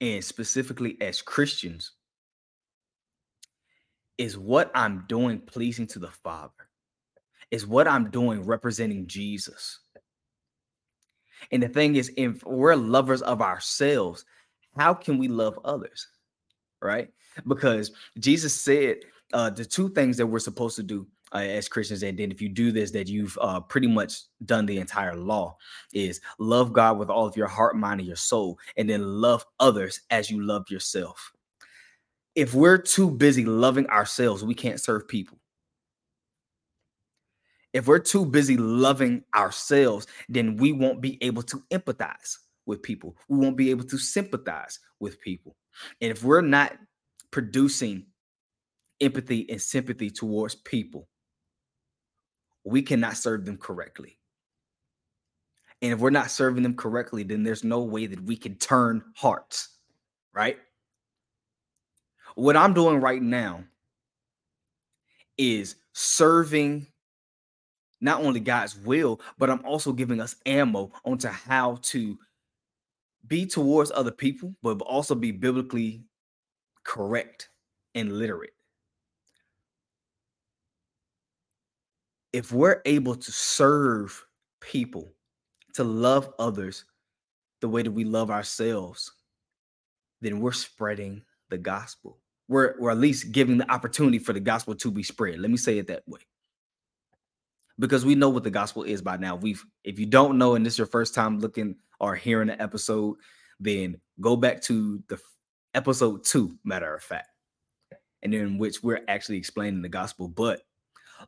And 0.00 0.24
specifically 0.24 0.96
as 1.00 1.22
Christians, 1.22 1.92
is 4.18 4.36
what 4.36 4.70
I'm 4.74 5.04
doing 5.08 5.38
pleasing 5.38 5.86
to 5.88 5.98
the 5.98 6.10
Father? 6.10 6.52
Is 7.50 7.66
what 7.66 7.88
I'm 7.88 8.10
doing 8.10 8.44
representing 8.44 9.06
Jesus? 9.06 9.78
And 11.52 11.62
the 11.62 11.68
thing 11.68 11.96
is, 11.96 12.12
if 12.16 12.44
we're 12.44 12.74
lovers 12.74 13.22
of 13.22 13.40
ourselves, 13.40 14.24
how 14.76 14.94
can 14.94 15.18
we 15.18 15.28
love 15.28 15.58
others? 15.64 16.08
Right? 16.82 17.08
Because 17.46 17.92
Jesus 18.18 18.54
said 18.54 18.98
uh, 19.32 19.50
the 19.50 19.64
two 19.64 19.90
things 19.90 20.16
that 20.16 20.26
we're 20.26 20.38
supposed 20.38 20.76
to 20.76 20.82
do 20.82 21.06
uh, 21.32 21.38
as 21.38 21.68
Christians, 21.68 22.02
and 22.02 22.18
then 22.18 22.32
if 22.32 22.40
you 22.42 22.48
do 22.48 22.72
this, 22.72 22.90
that 22.90 23.08
you've 23.08 23.38
uh, 23.40 23.60
pretty 23.60 23.86
much 23.86 24.22
done 24.44 24.66
the 24.66 24.78
entire 24.78 25.14
law 25.14 25.56
is 25.92 26.20
love 26.38 26.72
God 26.72 26.98
with 26.98 27.08
all 27.08 27.26
of 27.26 27.36
your 27.36 27.46
heart, 27.46 27.76
mind, 27.76 28.00
and 28.00 28.06
your 28.06 28.16
soul, 28.16 28.58
and 28.76 28.88
then 28.90 29.02
love 29.20 29.44
others 29.60 30.00
as 30.10 30.30
you 30.30 30.42
love 30.42 30.68
yourself. 30.70 31.32
If 32.34 32.54
we're 32.54 32.78
too 32.78 33.10
busy 33.10 33.44
loving 33.44 33.86
ourselves, 33.88 34.44
we 34.44 34.54
can't 34.54 34.80
serve 34.80 35.06
people. 35.06 35.38
If 37.72 37.86
we're 37.86 38.00
too 38.00 38.26
busy 38.26 38.56
loving 38.56 39.22
ourselves, 39.34 40.08
then 40.28 40.56
we 40.56 40.72
won't 40.72 41.00
be 41.00 41.22
able 41.22 41.42
to 41.44 41.62
empathize 41.70 42.38
with 42.66 42.82
people. 42.82 43.16
We 43.28 43.38
won't 43.38 43.56
be 43.56 43.70
able 43.70 43.84
to 43.84 43.98
sympathize 43.98 44.78
with 45.00 45.20
people. 45.20 45.56
And 46.00 46.10
if 46.10 46.22
we're 46.24 46.40
not 46.40 46.76
producing 47.30 48.06
empathy 49.00 49.48
and 49.50 49.60
sympathy 49.60 50.10
towards 50.10 50.54
people, 50.54 51.08
we 52.64 52.82
cannot 52.82 53.16
serve 53.16 53.44
them 53.44 53.56
correctly. 53.56 54.18
And 55.82 55.92
if 55.92 55.98
we're 55.98 56.10
not 56.10 56.30
serving 56.30 56.62
them 56.62 56.76
correctly, 56.76 57.22
then 57.22 57.42
there's 57.42 57.64
no 57.64 57.80
way 57.80 58.06
that 58.06 58.22
we 58.22 58.36
can 58.36 58.56
turn 58.56 59.02
hearts, 59.16 59.78
right? 60.34 60.58
What 62.34 62.56
I'm 62.56 62.74
doing 62.74 63.00
right 63.00 63.22
now 63.22 63.64
is 65.38 65.76
serving 65.92 66.86
not 68.00 68.22
only 68.22 68.40
God's 68.40 68.76
will, 68.76 69.20
but 69.38 69.50
I'm 69.50 69.64
also 69.64 69.92
giving 69.92 70.20
us 70.20 70.36
ammo 70.46 70.92
onto 71.04 71.28
how 71.28 71.78
to 71.82 72.18
be 73.26 73.46
towards 73.46 73.90
other 73.90 74.10
people, 74.10 74.54
but 74.62 74.80
also 74.82 75.14
be 75.14 75.32
biblically 75.32 76.04
correct 76.84 77.50
and 77.94 78.12
literate. 78.12 78.54
If 82.32 82.52
we're 82.52 82.80
able 82.84 83.16
to 83.16 83.32
serve 83.32 84.24
people, 84.60 85.08
to 85.74 85.84
love 85.84 86.32
others 86.38 86.84
the 87.60 87.68
way 87.68 87.82
that 87.82 87.90
we 87.90 88.04
love 88.04 88.30
ourselves, 88.30 89.12
then 90.20 90.40
we're 90.40 90.52
spreading 90.52 91.22
the 91.48 91.58
gospel. 91.58 92.18
We're, 92.48 92.74
we're 92.78 92.90
at 92.90 92.98
least 92.98 93.32
giving 93.32 93.58
the 93.58 93.70
opportunity 93.70 94.18
for 94.18 94.32
the 94.32 94.40
gospel 94.40 94.74
to 94.74 94.90
be 94.90 95.02
spread. 95.02 95.38
Let 95.38 95.50
me 95.50 95.56
say 95.56 95.78
it 95.78 95.86
that 95.86 96.02
way 96.08 96.20
because 97.80 98.04
we 98.04 98.14
know 98.14 98.28
what 98.28 98.44
the 98.44 98.50
gospel 98.50 98.84
is 98.84 99.02
by 99.02 99.16
now. 99.16 99.34
We've 99.34 99.64
if 99.82 99.98
you 99.98 100.06
don't 100.06 100.38
know 100.38 100.54
and 100.54 100.64
this 100.64 100.74
is 100.74 100.78
your 100.78 100.86
first 100.86 101.14
time 101.14 101.40
looking 101.40 101.74
or 101.98 102.14
hearing 102.14 102.48
the 102.48 102.62
episode, 102.62 103.16
then 103.58 104.00
go 104.20 104.36
back 104.36 104.60
to 104.62 105.02
the 105.08 105.18
episode 105.74 106.24
two, 106.24 106.56
matter 106.62 106.94
of 106.94 107.02
fact, 107.02 107.28
and 108.22 108.32
in 108.32 108.58
which 108.58 108.82
we're 108.82 109.02
actually 109.08 109.38
explaining 109.38 109.82
the 109.82 109.88
gospel. 109.88 110.28
But 110.28 110.62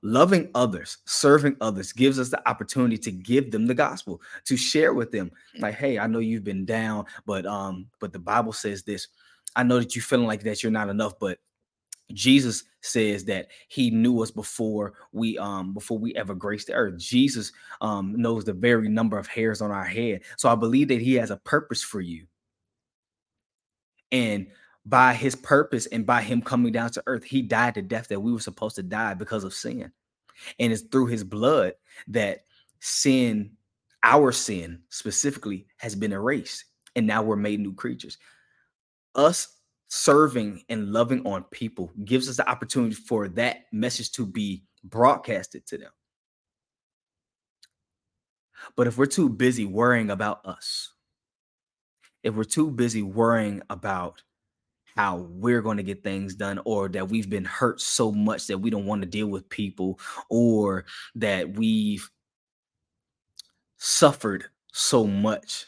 loving 0.02 0.50
others, 0.54 0.98
serving 1.06 1.56
others 1.60 1.92
gives 1.92 2.18
us 2.18 2.28
the 2.28 2.46
opportunity 2.48 2.98
to 2.98 3.10
give 3.10 3.50
them 3.50 3.66
the 3.66 3.74
gospel, 3.74 4.20
to 4.44 4.56
share 4.56 4.94
with 4.94 5.10
them. 5.10 5.30
Like, 5.58 5.74
hey, 5.74 5.98
I 5.98 6.06
know 6.06 6.18
you've 6.18 6.44
been 6.44 6.64
down, 6.66 7.06
but 7.26 7.46
um, 7.46 7.88
but 7.98 8.12
the 8.12 8.18
Bible 8.18 8.52
says 8.52 8.82
this. 8.82 9.08
I 9.56 9.62
know 9.62 9.78
that 9.78 9.94
you're 9.94 10.02
feeling 10.02 10.26
like 10.26 10.42
that 10.44 10.62
you're 10.62 10.72
not 10.72 10.88
enough, 10.88 11.18
but 11.18 11.38
Jesus 12.14 12.64
says 12.80 13.24
that 13.26 13.48
he 13.68 13.90
knew 13.90 14.22
us 14.22 14.30
before 14.30 14.94
we 15.12 15.38
um 15.38 15.72
before 15.72 15.98
we 15.98 16.14
ever 16.16 16.34
graced 16.34 16.66
the 16.68 16.74
earth. 16.74 16.98
Jesus 16.98 17.52
um 17.80 18.14
knows 18.20 18.44
the 18.44 18.52
very 18.52 18.88
number 18.88 19.18
of 19.18 19.26
hairs 19.26 19.60
on 19.60 19.70
our 19.70 19.84
head. 19.84 20.22
So 20.36 20.48
I 20.48 20.54
believe 20.54 20.88
that 20.88 21.00
he 21.00 21.14
has 21.14 21.30
a 21.30 21.36
purpose 21.36 21.82
for 21.82 22.00
you. 22.00 22.26
And 24.10 24.48
by 24.84 25.14
his 25.14 25.34
purpose 25.34 25.86
and 25.86 26.04
by 26.04 26.22
him 26.22 26.42
coming 26.42 26.72
down 26.72 26.90
to 26.90 27.02
earth, 27.06 27.24
he 27.24 27.40
died 27.40 27.74
the 27.74 27.82
death 27.82 28.08
that 28.08 28.20
we 28.20 28.32
were 28.32 28.40
supposed 28.40 28.76
to 28.76 28.82
die 28.82 29.14
because 29.14 29.44
of 29.44 29.54
sin. 29.54 29.92
And 30.58 30.72
it's 30.72 30.82
through 30.82 31.06
his 31.06 31.24
blood 31.24 31.74
that 32.08 32.44
sin, 32.80 33.52
our 34.02 34.32
sin 34.32 34.82
specifically, 34.88 35.66
has 35.76 35.94
been 35.94 36.12
erased. 36.12 36.64
And 36.96 37.06
now 37.06 37.22
we're 37.22 37.36
made 37.36 37.60
new 37.60 37.74
creatures. 37.74 38.18
Us 39.14 39.56
serving 39.94 40.62
and 40.70 40.90
loving 40.90 41.20
on 41.26 41.44
people 41.50 41.92
gives 42.06 42.26
us 42.26 42.38
the 42.38 42.48
opportunity 42.48 42.94
for 42.94 43.28
that 43.28 43.64
message 43.72 44.10
to 44.10 44.24
be 44.24 44.64
broadcasted 44.84 45.66
to 45.66 45.76
them. 45.76 45.90
But 48.74 48.86
if 48.86 48.96
we're 48.96 49.04
too 49.04 49.28
busy 49.28 49.66
worrying 49.66 50.10
about 50.10 50.46
us, 50.46 50.94
if 52.22 52.34
we're 52.34 52.44
too 52.44 52.70
busy 52.70 53.02
worrying 53.02 53.60
about 53.68 54.22
how 54.96 55.16
we're 55.16 55.60
going 55.60 55.76
to 55.76 55.82
get 55.82 56.02
things 56.02 56.36
done, 56.36 56.58
or 56.64 56.88
that 56.88 57.10
we've 57.10 57.28
been 57.28 57.44
hurt 57.44 57.78
so 57.78 58.10
much 58.10 58.46
that 58.46 58.58
we 58.58 58.70
don't 58.70 58.86
want 58.86 59.02
to 59.02 59.08
deal 59.08 59.26
with 59.26 59.46
people, 59.50 60.00
or 60.30 60.86
that 61.16 61.52
we've 61.52 62.10
suffered 63.76 64.46
so 64.72 65.06
much 65.06 65.66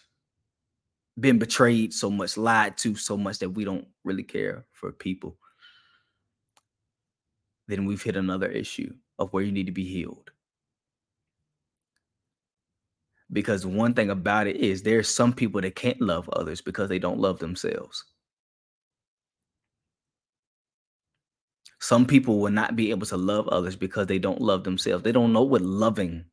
been 1.18 1.38
betrayed 1.38 1.94
so 1.94 2.10
much, 2.10 2.36
lied 2.36 2.76
to 2.78 2.94
so 2.94 3.16
much 3.16 3.38
that 3.38 3.50
we 3.50 3.64
don't 3.64 3.86
really 4.04 4.22
care 4.22 4.66
for 4.72 4.90
people, 4.92 5.36
then 7.68 7.84
we've 7.84 8.02
hit 8.02 8.16
another 8.16 8.48
issue 8.48 8.92
of 9.18 9.32
where 9.32 9.42
you 9.42 9.52
need 9.52 9.66
to 9.66 9.72
be 9.72 9.84
healed. 9.84 10.30
Because 13.32 13.64
one 13.64 13.94
thing 13.94 14.10
about 14.10 14.46
it 14.46 14.56
is 14.56 14.82
there's 14.82 15.08
some 15.08 15.32
people 15.32 15.60
that 15.60 15.74
can't 15.74 16.00
love 16.00 16.28
others 16.30 16.60
because 16.60 16.88
they 16.88 16.98
don't 16.98 17.18
love 17.18 17.38
themselves. 17.38 18.04
Some 21.80 22.06
people 22.06 22.38
will 22.38 22.52
not 22.52 22.76
be 22.76 22.90
able 22.90 23.06
to 23.08 23.16
love 23.16 23.48
others 23.48 23.76
because 23.76 24.06
they 24.06 24.18
don't 24.18 24.40
love 24.40 24.64
themselves. 24.64 25.04
They 25.04 25.12
don't 25.12 25.32
know 25.32 25.42
what 25.42 25.62
loving 25.62 26.24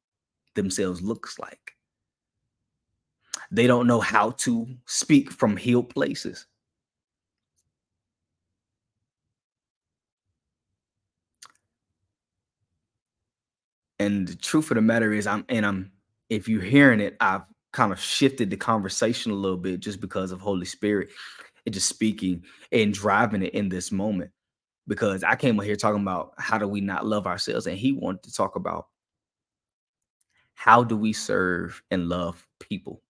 themselves 0.55 1.01
looks 1.01 1.39
like. 1.39 1.75
They 3.51 3.67
don't 3.67 3.87
know 3.87 3.99
how 3.99 4.31
to 4.31 4.65
speak 4.85 5.29
from 5.29 5.57
healed 5.57 5.89
places. 5.89 6.47
And 13.99 14.27
the 14.27 14.35
truth 14.35 14.71
of 14.71 14.75
the 14.75 14.81
matter 14.81 15.13
is, 15.13 15.27
I'm 15.27 15.45
and 15.49 15.65
I'm 15.65 15.91
if 16.29 16.47
you're 16.47 16.61
hearing 16.61 17.01
it, 17.01 17.17
I've 17.19 17.43
kind 17.73 17.91
of 17.91 17.99
shifted 17.99 18.49
the 18.49 18.57
conversation 18.57 19.31
a 19.31 19.35
little 19.35 19.57
bit 19.57 19.79
just 19.79 20.01
because 20.01 20.31
of 20.31 20.41
Holy 20.41 20.65
Spirit 20.65 21.09
and 21.65 21.73
just 21.73 21.87
speaking 21.87 22.43
and 22.71 22.93
driving 22.93 23.43
it 23.43 23.53
in 23.53 23.69
this 23.69 23.91
moment. 23.91 24.31
Because 24.87 25.23
I 25.23 25.35
came 25.35 25.59
up 25.59 25.65
here 25.65 25.75
talking 25.75 26.01
about 26.01 26.33
how 26.37 26.57
do 26.57 26.67
we 26.67 26.81
not 26.81 27.05
love 27.05 27.27
ourselves, 27.27 27.67
and 27.67 27.77
he 27.77 27.91
wanted 27.91 28.23
to 28.23 28.33
talk 28.33 28.55
about 28.55 28.87
how 30.55 30.83
do 30.83 30.97
we 30.97 31.13
serve 31.13 31.83
and 31.91 32.09
love 32.09 32.47
people. 32.59 33.01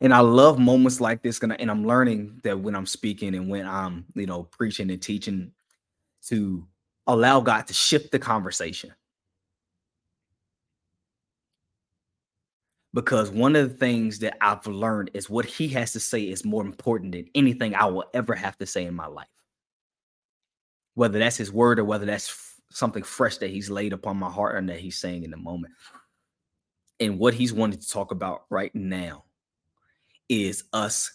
And 0.00 0.14
I 0.14 0.20
love 0.20 0.58
moments 0.58 1.00
like 1.00 1.22
this. 1.22 1.40
And, 1.42 1.52
I, 1.52 1.56
and 1.56 1.70
I'm 1.70 1.86
learning 1.86 2.40
that 2.42 2.58
when 2.58 2.74
I'm 2.74 2.86
speaking 2.86 3.34
and 3.34 3.48
when 3.48 3.66
I'm, 3.66 4.04
you 4.14 4.26
know, 4.26 4.44
preaching 4.44 4.90
and 4.90 5.00
teaching 5.00 5.52
to 6.28 6.66
allow 7.06 7.40
God 7.40 7.66
to 7.66 7.74
shift 7.74 8.10
the 8.12 8.18
conversation. 8.18 8.92
Because 12.92 13.30
one 13.30 13.56
of 13.56 13.68
the 13.68 13.76
things 13.76 14.18
that 14.20 14.38
I've 14.40 14.66
learned 14.66 15.10
is 15.12 15.28
what 15.28 15.44
he 15.44 15.68
has 15.68 15.92
to 15.92 16.00
say 16.00 16.22
is 16.22 16.44
more 16.44 16.64
important 16.64 17.12
than 17.12 17.28
anything 17.34 17.74
I 17.74 17.84
will 17.84 18.06
ever 18.14 18.34
have 18.34 18.56
to 18.58 18.66
say 18.66 18.86
in 18.86 18.94
my 18.94 19.06
life. 19.06 19.26
Whether 20.94 21.18
that's 21.18 21.36
his 21.36 21.52
word 21.52 21.78
or 21.78 21.84
whether 21.84 22.06
that's 22.06 22.30
f- 22.30 22.54
something 22.70 23.02
fresh 23.02 23.36
that 23.38 23.50
he's 23.50 23.68
laid 23.68 23.92
upon 23.92 24.16
my 24.16 24.30
heart 24.30 24.56
and 24.56 24.68
that 24.70 24.80
he's 24.80 24.96
saying 24.96 25.24
in 25.24 25.30
the 25.30 25.36
moment 25.36 25.74
and 27.00 27.18
what 27.18 27.34
he's 27.34 27.52
wanting 27.52 27.80
to 27.80 27.88
talk 27.88 28.10
about 28.10 28.44
right 28.50 28.74
now 28.74 29.24
is 30.28 30.64
us 30.72 31.12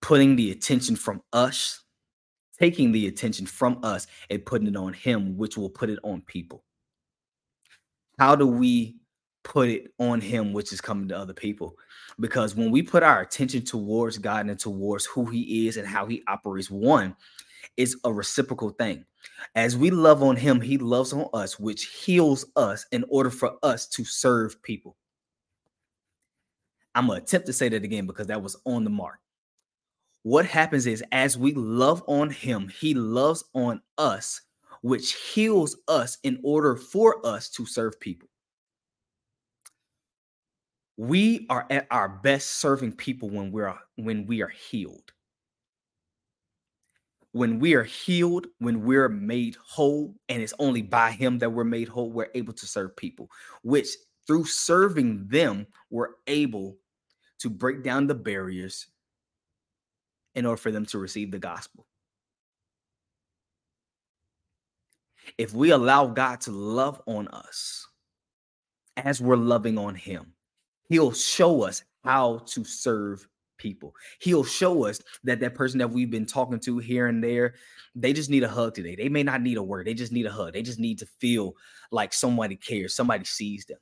putting 0.00 0.36
the 0.36 0.50
attention 0.50 0.96
from 0.96 1.22
us, 1.32 1.82
taking 2.58 2.92
the 2.92 3.06
attention 3.06 3.46
from 3.46 3.78
us 3.82 4.06
and 4.30 4.44
putting 4.44 4.68
it 4.68 4.76
on 4.76 4.92
him, 4.92 5.36
which 5.36 5.56
will 5.56 5.70
put 5.70 5.90
it 5.90 5.98
on 6.04 6.20
people. 6.22 6.64
How 8.18 8.36
do 8.36 8.46
we 8.46 8.96
put 9.44 9.68
it 9.68 9.92
on 9.98 10.20
him, 10.20 10.52
which 10.52 10.72
is 10.72 10.80
coming 10.80 11.08
to 11.08 11.16
other 11.16 11.34
people? 11.34 11.76
Because 12.20 12.54
when 12.54 12.70
we 12.70 12.82
put 12.82 13.02
our 13.02 13.20
attention 13.20 13.62
towards 13.64 14.18
God 14.18 14.46
and 14.46 14.58
towards 14.58 15.06
who 15.06 15.26
he 15.26 15.68
is 15.68 15.76
and 15.76 15.86
how 15.86 16.06
he 16.06 16.22
operates, 16.28 16.70
one, 16.70 17.16
is 17.76 17.96
a 18.04 18.12
reciprocal 18.12 18.70
thing. 18.70 19.04
As 19.54 19.76
we 19.76 19.90
love 19.90 20.22
on 20.22 20.36
him, 20.36 20.60
he 20.60 20.78
loves 20.78 21.12
on 21.12 21.28
us, 21.32 21.58
which 21.58 21.86
heals 21.86 22.46
us 22.56 22.86
in 22.92 23.04
order 23.08 23.30
for 23.30 23.56
us 23.62 23.86
to 23.88 24.04
serve 24.04 24.62
people. 24.62 24.96
I'm 26.94 27.06
going 27.06 27.20
to 27.20 27.24
attempt 27.24 27.46
to 27.46 27.52
say 27.52 27.68
that 27.68 27.84
again 27.84 28.06
because 28.06 28.26
that 28.28 28.42
was 28.42 28.56
on 28.64 28.84
the 28.84 28.90
mark. 28.90 29.18
What 30.22 30.46
happens 30.46 30.86
is, 30.86 31.02
as 31.12 31.38
we 31.38 31.54
love 31.54 32.02
on 32.06 32.30
him, 32.30 32.68
he 32.68 32.94
loves 32.94 33.44
on 33.54 33.80
us, 33.96 34.40
which 34.82 35.14
heals 35.14 35.76
us 35.86 36.18
in 36.22 36.40
order 36.42 36.76
for 36.76 37.24
us 37.24 37.48
to 37.50 37.66
serve 37.66 37.98
people. 38.00 38.28
We 40.96 41.46
are 41.48 41.66
at 41.70 41.86
our 41.90 42.08
best 42.08 42.56
serving 42.56 42.92
people 42.92 43.30
when 43.30 43.52
we're 43.52 43.74
when 43.94 44.26
we 44.26 44.42
are 44.42 44.48
healed 44.48 45.12
when 47.38 47.60
we 47.60 47.74
are 47.74 47.84
healed, 47.84 48.48
when 48.58 48.82
we're 48.82 49.08
made 49.08 49.56
whole, 49.64 50.12
and 50.28 50.42
it's 50.42 50.54
only 50.58 50.82
by 50.82 51.12
Him 51.12 51.38
that 51.38 51.50
we're 51.50 51.62
made 51.62 51.88
whole, 51.88 52.10
we're 52.10 52.30
able 52.34 52.52
to 52.52 52.66
serve 52.66 52.96
people, 52.96 53.30
which 53.62 53.88
through 54.26 54.44
serving 54.44 55.28
them, 55.28 55.68
we're 55.88 56.14
able 56.26 56.76
to 57.38 57.48
break 57.48 57.84
down 57.84 58.08
the 58.08 58.14
barriers 58.14 58.88
in 60.34 60.46
order 60.46 60.56
for 60.56 60.72
them 60.72 60.84
to 60.86 60.98
receive 60.98 61.30
the 61.30 61.38
gospel. 61.38 61.86
If 65.38 65.54
we 65.54 65.70
allow 65.70 66.08
God 66.08 66.40
to 66.42 66.50
love 66.50 67.00
on 67.06 67.28
us 67.28 67.86
as 68.96 69.20
we're 69.20 69.36
loving 69.36 69.78
on 69.78 69.94
Him, 69.94 70.32
He'll 70.88 71.12
show 71.12 71.62
us 71.62 71.84
how 72.02 72.38
to 72.46 72.64
serve 72.64 73.28
people. 73.58 73.94
He'll 74.20 74.44
show 74.44 74.86
us 74.86 75.00
that 75.24 75.40
that 75.40 75.54
person 75.54 75.78
that 75.78 75.90
we've 75.90 76.10
been 76.10 76.26
talking 76.26 76.60
to 76.60 76.78
here 76.78 77.08
and 77.08 77.22
there, 77.22 77.54
they 77.94 78.12
just 78.12 78.30
need 78.30 78.44
a 78.44 78.48
hug 78.48 78.74
today. 78.74 78.96
They 78.96 79.08
may 79.08 79.22
not 79.22 79.42
need 79.42 79.58
a 79.58 79.62
word. 79.62 79.86
They 79.86 79.94
just 79.94 80.12
need 80.12 80.26
a 80.26 80.32
hug. 80.32 80.54
They 80.54 80.62
just 80.62 80.78
need 80.78 80.98
to 81.00 81.06
feel 81.06 81.54
like 81.90 82.12
somebody 82.12 82.56
cares, 82.56 82.94
somebody 82.94 83.24
sees 83.24 83.66
them 83.66 83.78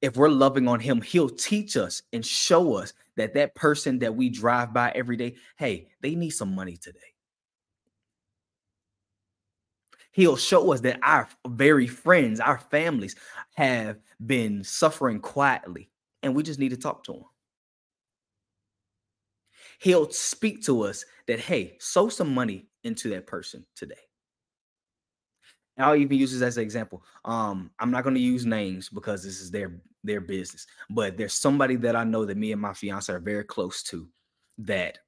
if 0.00 0.16
we're 0.16 0.28
loving 0.28 0.68
on 0.68 0.80
him, 0.80 1.00
he'll 1.00 1.28
teach 1.28 1.76
us 1.76 2.02
and 2.12 2.24
show 2.24 2.74
us 2.74 2.92
that 3.16 3.34
that 3.34 3.54
person 3.54 3.98
that 3.98 4.14
we 4.14 4.28
drive 4.28 4.72
by 4.72 4.92
every 4.94 5.16
day, 5.16 5.34
hey, 5.56 5.88
they 6.00 6.14
need 6.14 6.30
some 6.30 6.54
money 6.54 6.76
today. 6.76 7.00
He'll 10.12 10.36
show 10.36 10.72
us 10.72 10.80
that 10.80 10.98
our 11.02 11.28
very 11.46 11.86
friends, 11.86 12.40
our 12.40 12.58
families 12.58 13.16
have 13.56 13.98
been 14.24 14.64
suffering 14.64 15.20
quietly, 15.20 15.90
and 16.22 16.34
we 16.34 16.42
just 16.42 16.58
need 16.58 16.70
to 16.70 16.76
talk 16.76 17.04
to 17.04 17.12
them. 17.12 17.24
He'll 19.78 20.10
speak 20.10 20.64
to 20.64 20.82
us 20.82 21.04
that, 21.26 21.40
hey, 21.40 21.76
sow 21.80 22.08
some 22.08 22.34
money 22.34 22.68
into 22.84 23.10
that 23.10 23.26
person 23.26 23.64
today. 23.74 23.94
I'll 25.78 25.94
even 25.94 26.18
use 26.18 26.32
this 26.32 26.42
as 26.42 26.56
an 26.56 26.64
example. 26.64 27.04
Um, 27.24 27.70
I'm 27.78 27.92
not 27.92 28.02
going 28.02 28.16
to 28.16 28.20
use 28.20 28.44
names 28.44 28.88
because 28.88 29.22
this 29.22 29.40
is 29.40 29.50
their 29.50 29.80
their 30.02 30.20
business, 30.20 30.66
but 30.90 31.16
there's 31.16 31.34
somebody 31.34 31.76
that 31.76 31.94
I 31.94 32.04
know 32.04 32.24
that 32.24 32.36
me 32.36 32.52
and 32.52 32.60
my 32.60 32.72
fiance 32.72 33.12
are 33.12 33.20
very 33.20 33.44
close 33.44 33.82
to 33.84 34.08
that 34.58 34.98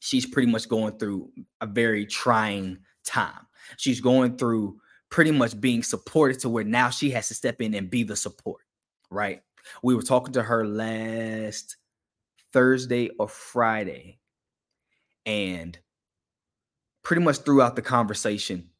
she's 0.00 0.26
pretty 0.26 0.50
much 0.50 0.68
going 0.68 0.98
through 0.98 1.30
a 1.60 1.66
very 1.66 2.06
trying 2.06 2.78
time. 3.04 3.46
She's 3.76 4.00
going 4.00 4.36
through 4.36 4.80
pretty 5.10 5.30
much 5.30 5.60
being 5.60 5.82
supported 5.82 6.38
to 6.40 6.48
where 6.48 6.64
now 6.64 6.90
she 6.90 7.10
has 7.10 7.28
to 7.28 7.34
step 7.34 7.60
in 7.60 7.74
and 7.74 7.90
be 7.90 8.02
the 8.02 8.16
support, 8.16 8.62
right? 9.10 9.42
We 9.82 9.94
were 9.94 10.02
talking 10.02 10.32
to 10.34 10.42
her 10.42 10.66
last 10.66 11.76
Thursday 12.52 13.10
or 13.18 13.28
Friday, 13.28 14.20
and 15.26 15.78
pretty 17.02 17.22
much 17.22 17.38
throughout 17.38 17.76
the 17.76 17.82
conversation, 17.82 18.70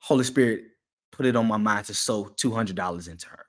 Holy 0.00 0.24
Spirit 0.24 0.64
put 1.12 1.26
it 1.26 1.36
on 1.36 1.46
my 1.46 1.56
mind 1.56 1.86
to 1.86 1.94
sow 1.94 2.24
$200 2.24 3.08
into 3.08 3.28
her. 3.28 3.46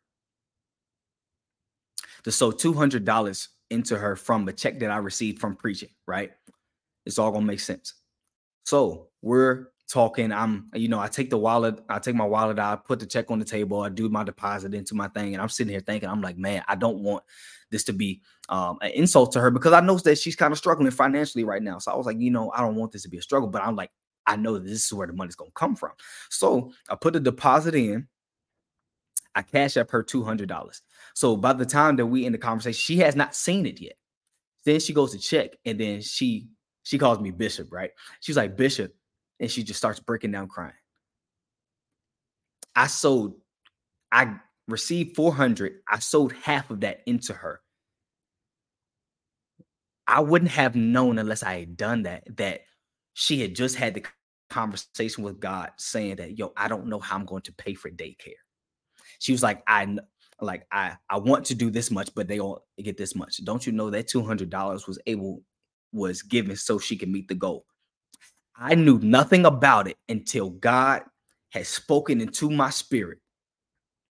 To 2.23 2.31
sow 2.31 2.51
$200 2.51 3.47
into 3.69 3.97
her 3.97 4.15
from 4.15 4.47
a 4.47 4.53
check 4.53 4.79
that 4.79 4.91
I 4.91 4.97
received 4.97 5.39
from 5.39 5.55
preaching, 5.55 5.89
right? 6.07 6.31
It's 7.05 7.19
all 7.19 7.31
gonna 7.31 7.45
make 7.45 7.59
sense. 7.59 7.93
So 8.63 9.09
we're 9.21 9.67
talking. 9.87 10.31
I'm, 10.31 10.69
you 10.73 10.87
know, 10.87 10.99
I 10.99 11.07
take 11.07 11.29
the 11.29 11.37
wallet, 11.37 11.79
I 11.89 11.99
take 11.99 12.15
my 12.15 12.25
wallet 12.25 12.59
out, 12.59 12.79
I 12.79 12.81
put 12.87 12.99
the 12.99 13.05
check 13.05 13.29
on 13.29 13.39
the 13.39 13.45
table, 13.45 13.81
I 13.81 13.89
do 13.89 14.09
my 14.09 14.23
deposit 14.23 14.73
into 14.73 14.95
my 14.95 15.07
thing, 15.09 15.33
and 15.33 15.41
I'm 15.41 15.49
sitting 15.49 15.71
here 15.71 15.81
thinking, 15.81 16.09
I'm 16.09 16.21
like, 16.21 16.37
man, 16.37 16.63
I 16.67 16.75
don't 16.75 16.99
want 16.99 17.23
this 17.69 17.83
to 17.85 17.93
be 17.93 18.21
um, 18.49 18.77
an 18.81 18.91
insult 18.91 19.31
to 19.33 19.41
her 19.41 19.51
because 19.51 19.73
I 19.73 19.81
know 19.81 19.97
that 19.97 20.17
she's 20.17 20.35
kind 20.35 20.51
of 20.51 20.57
struggling 20.57 20.91
financially 20.91 21.43
right 21.43 21.61
now. 21.61 21.77
So 21.77 21.91
I 21.91 21.95
was 21.95 22.05
like, 22.05 22.19
you 22.19 22.31
know, 22.31 22.51
I 22.51 22.61
don't 22.61 22.75
want 22.75 22.91
this 22.91 23.03
to 23.03 23.09
be 23.09 23.17
a 23.17 23.21
struggle, 23.21 23.49
but 23.49 23.61
I'm 23.61 23.75
like, 23.75 23.91
I 24.27 24.35
know 24.35 24.57
this 24.57 24.85
is 24.85 24.93
where 24.93 25.07
the 25.07 25.13
money's 25.13 25.35
gonna 25.35 25.51
come 25.53 25.75
from. 25.75 25.91
So 26.29 26.71
I 26.89 26.95
put 26.95 27.13
the 27.13 27.19
deposit 27.19 27.75
in. 27.75 28.07
I 29.37 29.41
cash 29.41 29.75
up 29.75 29.91
her 29.91 30.01
two 30.01 30.23
hundred 30.23 30.47
dollars. 30.47 30.81
So 31.13 31.35
by 31.35 31.53
the 31.53 31.65
time 31.65 31.97
that 31.97 32.05
we 32.05 32.25
in 32.25 32.31
the 32.31 32.37
conversation, 32.37 32.79
she 32.79 32.97
has 32.99 33.15
not 33.15 33.35
seen 33.35 33.65
it 33.65 33.81
yet. 33.81 33.97
Then 34.63 34.79
she 34.79 34.93
goes 34.93 35.11
to 35.11 35.19
check, 35.19 35.51
and 35.65 35.79
then 35.79 36.01
she 36.01 36.47
she 36.83 36.97
calls 36.97 37.19
me 37.19 37.31
Bishop, 37.31 37.71
right? 37.71 37.91
She's 38.21 38.37
like 38.37 38.55
Bishop, 38.55 38.95
and 39.39 39.49
she 39.49 39.63
just 39.63 39.77
starts 39.77 39.99
breaking 39.99 40.31
down 40.31 40.47
crying. 40.47 40.73
I 42.75 42.87
sold, 42.87 43.35
I 44.11 44.35
received 44.67 45.15
400. 45.15 45.79
I 45.87 45.99
sold 45.99 46.33
half 46.33 46.69
of 46.69 46.81
that 46.81 47.01
into 47.05 47.33
her. 47.33 47.61
I 50.07 50.19
wouldn't 50.19 50.51
have 50.51 50.75
known 50.75 51.17
unless 51.17 51.43
I 51.43 51.59
had 51.59 51.77
done 51.77 52.03
that, 52.03 52.23
that 52.37 52.61
she 53.13 53.41
had 53.41 53.55
just 53.55 53.75
had 53.75 53.95
the 53.95 54.03
conversation 54.49 55.23
with 55.23 55.39
God 55.39 55.71
saying 55.77 56.17
that, 56.17 56.37
yo, 56.37 56.53
I 56.55 56.67
don't 56.67 56.87
know 56.87 56.99
how 56.99 57.15
I'm 57.15 57.25
going 57.25 57.41
to 57.43 57.53
pay 57.53 57.73
for 57.73 57.89
daycare. 57.89 58.33
She 59.19 59.31
was 59.31 59.41
like, 59.41 59.63
I 59.67 59.97
like 60.41 60.65
I 60.71 60.97
I 61.09 61.17
want 61.17 61.45
to 61.45 61.55
do 61.55 61.69
this 61.69 61.89
much, 61.91 62.09
but 62.13 62.27
they 62.27 62.39
all 62.39 62.65
get 62.81 62.97
this 62.97 63.15
much. 63.15 63.43
Don't 63.43 63.65
you 63.65 63.71
know 63.71 63.89
that 63.89 64.07
two 64.07 64.23
hundred 64.23 64.49
dollars 64.49 64.87
was 64.87 64.99
able 65.07 65.41
was 65.91 66.21
given 66.21 66.55
so 66.55 66.77
she 66.77 66.97
can 66.97 67.11
meet 67.11 67.27
the 67.27 67.35
goal? 67.35 67.65
I 68.57 68.75
knew 68.75 68.99
nothing 68.99 69.45
about 69.45 69.87
it 69.87 69.97
until 70.09 70.49
God 70.49 71.03
had 71.49 71.67
spoken 71.67 72.21
into 72.21 72.49
my 72.49 72.69
spirit, 72.69 73.19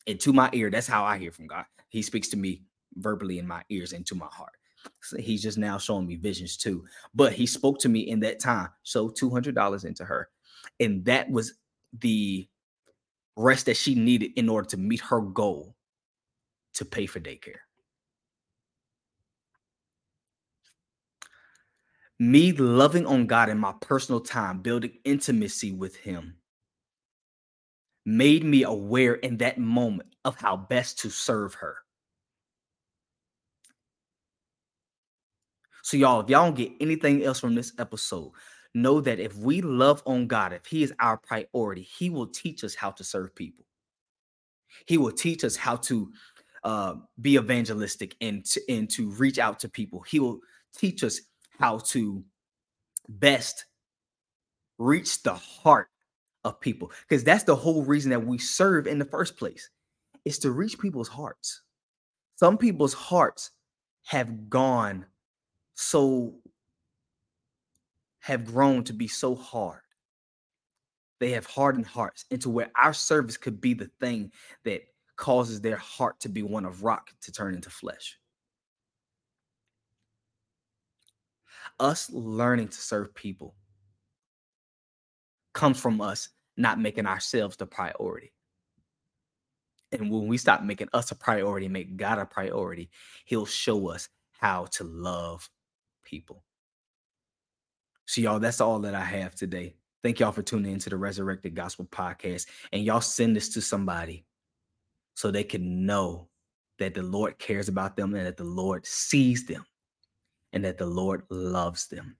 into 0.08 0.34
my 0.34 0.50
ear. 0.54 0.70
That's 0.70 0.88
how 0.88 1.04
I 1.04 1.18
hear 1.18 1.32
from 1.32 1.48
God. 1.48 1.66
He 1.90 2.02
speaks 2.02 2.28
to 2.30 2.38
me 2.38 2.64
verbally 2.96 3.40
in 3.40 3.48
my 3.48 3.64
ears, 3.70 3.94
into 3.94 4.16
my 4.16 4.28
heart. 4.28 4.54
So 5.02 5.18
he's 5.18 5.42
just 5.42 5.58
now 5.58 5.78
showing 5.78 6.08
me 6.08 6.16
visions 6.16 6.58
too. 6.58 6.86
But 7.14 7.34
he 7.34 7.46
spoke 7.46 7.80
to 7.80 7.90
me 7.90 8.02
in 8.02 8.20
that 8.22 8.40
time, 8.40 8.70
sow 8.84 9.10
$200 9.10 9.86
into 9.86 10.06
her. 10.06 10.30
And 10.80 11.04
that 11.06 11.30
was 11.30 11.54
the 12.00 12.48
rest 13.36 13.66
that 13.66 13.78
she 13.78 13.96
needed 13.96 14.32
in 14.36 14.50
order 14.50 14.68
to 14.70 14.78
meet 14.78 15.02
her 15.02 15.22
goal 15.22 15.76
to 16.76 16.86
pay 16.86 17.06
for 17.06 17.20
daycare. 17.20 17.60
Me 22.20 22.54
loving 22.54 23.06
on 23.06 23.28
God 23.28 23.50
in 23.50 23.58
my 23.58 23.74
personal 23.82 24.22
time, 24.22 24.60
building 24.60 24.94
intimacy 25.04 25.74
with 25.74 25.98
Him, 25.98 26.36
made 28.06 28.46
me 28.46 28.64
aware 28.64 29.16
in 29.16 29.38
that 29.38 29.58
moment 29.58 30.16
of 30.24 30.40
how 30.40 30.56
best 30.56 31.00
to 31.00 31.10
serve 31.10 31.56
her. 31.56 31.78
So, 35.84 35.98
y'all, 35.98 36.22
if 36.22 36.30
y'all 36.30 36.46
don't 36.46 36.56
get 36.56 36.72
anything 36.80 37.24
else 37.24 37.40
from 37.40 37.54
this 37.54 37.74
episode, 37.78 38.32
know 38.74 39.02
that 39.02 39.20
if 39.20 39.36
we 39.38 39.62
love 39.62 40.02
on 40.06 40.28
God, 40.28 40.54
if 40.54 40.66
He 40.66 40.84
is 40.84 40.94
our 41.00 41.18
priority, 41.18 41.82
He 41.82 42.10
will 42.10 42.28
teach 42.28 42.64
us 42.64 42.76
how 42.76 42.92
to 42.92 43.04
serve 43.04 43.36
people. 43.36 43.66
He 44.86 44.98
will 44.98 45.12
teach 45.12 45.44
us 45.44 45.56
how 45.56 45.76
to 45.78 46.12
uh, 46.64 46.96
be 47.22 47.36
evangelistic 47.36 48.16
and 48.22 48.46
to, 48.46 48.62
and 48.70 48.90
to 48.92 49.12
reach 49.12 49.38
out 49.38 49.60
to 49.60 49.70
people. 49.70 50.02
He 50.02 50.20
will 50.20 50.40
teach 50.76 51.04
us 51.04 51.22
how 51.60 51.80
to 51.80 52.24
best 53.08 53.66
reach 54.78 55.24
the 55.24 55.34
heart 55.34 55.88
of 56.44 56.60
people 56.60 56.92
because 57.08 57.24
that's 57.24 57.44
the 57.44 57.56
whole 57.56 57.84
reason 57.84 58.12
that 58.12 58.26
we 58.26 58.38
serve 58.38 58.88
in 58.88 59.00
the 59.00 59.06
first 59.06 59.38
place 59.38 59.70
is 60.26 60.40
to 60.40 60.52
reach 60.52 60.80
people's 60.80 61.08
hearts. 61.08 61.62
Some 62.36 62.58
people's 62.58 62.94
hearts 62.94 63.52
have 64.04 64.50
gone 64.50 65.06
so 65.76 66.36
have 68.20 68.46
grown 68.46 68.84
to 68.84 68.94
be 68.94 69.08
so 69.08 69.36
hard. 69.36 69.82
They 71.20 71.32
have 71.32 71.46
hardened 71.46 71.86
hearts 71.86 72.26
into 72.32 72.50
where 72.50 72.72
our 72.76 72.94
service 72.94 73.38
could 73.38 73.62
be 73.62 73.74
the 73.74 73.90
thing 74.00 74.32
that 74.64 74.82
causes 75.16 75.62
their 75.62 75.78
heart 75.78 76.20
to 76.22 76.30
be 76.30 76.44
one 76.44 76.66
of 76.66 76.84
rock 76.84 77.12
to 77.22 77.32
turn 77.32 77.54
into 77.54 77.70
flesh. 77.70 78.18
Us 81.80 82.10
learning 82.12 82.70
to 82.70 82.78
serve 82.78 83.14
people 83.14 83.56
comes 85.54 85.80
from 85.80 86.02
us 86.02 86.30
not 86.58 86.80
making 86.80 87.06
ourselves 87.06 87.58
the 87.58 87.66
priority. 87.66 88.32
And 89.92 90.12
when 90.12 90.28
we 90.28 90.38
stop 90.38 90.64
making 90.64 90.90
us 90.94 91.12
a 91.12 91.16
priority, 91.16 91.68
make 91.68 91.98
God 91.98 92.18
a 92.18 92.26
priority, 92.26 92.90
He'll 93.26 93.46
show 93.46 93.90
us 93.90 94.10
how 94.40 94.66
to 94.72 94.84
love 94.84 95.50
people. 96.04 96.44
So, 98.06 98.22
y'all, 98.22 98.40
that's 98.40 98.62
all 98.62 98.80
that 98.80 98.96
I 98.96 99.04
have 99.04 99.36
today. 99.36 99.76
Thank 100.04 100.20
y'all 100.20 100.32
for 100.32 100.44
tuning 100.44 100.74
into 100.74 100.90
the 100.90 100.98
Resurrected 100.98 101.56
Gospel 101.56 101.86
Podcast. 101.86 102.46
And 102.72 102.84
y'all 102.84 103.02
send 103.02 103.36
this 103.36 103.50
to 103.50 103.62
somebody 103.62 104.26
so 105.16 105.32
they 105.32 105.44
can 105.44 105.86
know 105.86 106.28
that 106.78 106.94
the 106.94 107.02
Lord 107.02 107.40
cares 107.40 107.70
about 107.70 107.96
them 107.98 108.14
and 108.14 108.26
that 108.28 108.38
the 108.38 108.44
Lord 108.44 108.86
sees 108.86 109.46
them 109.46 109.66
and 110.56 110.64
that 110.64 110.78
the 110.78 110.86
Lord 110.86 111.24
loves 111.30 111.88
them. 111.88 112.16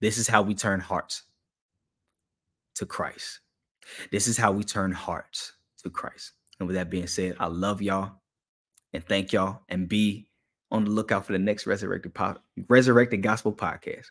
This 0.00 0.18
is 0.18 0.26
how 0.26 0.42
we 0.42 0.54
turn 0.54 0.80
hearts 0.80 1.22
to 2.74 2.84
Christ. 2.84 3.40
This 4.10 4.26
is 4.26 4.36
how 4.36 4.50
we 4.52 4.64
turn 4.64 4.90
hearts 4.92 5.52
to 5.84 5.90
Christ. 5.90 6.32
And 6.58 6.66
with 6.66 6.74
that 6.74 6.90
being 6.90 7.06
said, 7.06 7.36
I 7.38 7.46
love 7.46 7.80
y'all 7.80 8.20
and 8.92 9.04
thank 9.04 9.32
y'all 9.32 9.60
and 9.68 9.88
be 9.88 10.28
on 10.72 10.84
the 10.84 10.90
lookout 10.90 11.24
for 11.24 11.32
the 11.32 11.38
next 11.38 11.66
resurrected 11.66 12.14
po- 12.14 12.38
resurrected 12.68 13.22
gospel 13.22 13.52
podcast. 13.52 14.06